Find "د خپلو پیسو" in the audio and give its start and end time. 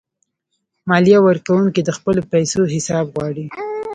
1.83-2.61